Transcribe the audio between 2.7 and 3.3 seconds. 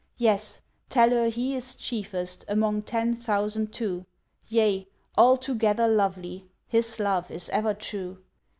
ten